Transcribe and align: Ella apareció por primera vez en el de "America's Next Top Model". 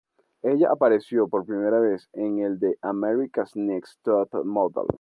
Ella 0.43 0.69
apareció 0.71 1.27
por 1.27 1.45
primera 1.45 1.79
vez 1.79 2.09
en 2.13 2.39
el 2.39 2.57
de 2.59 2.75
"America's 2.81 3.55
Next 3.55 4.01
Top 4.01 4.33
Model". 4.43 4.85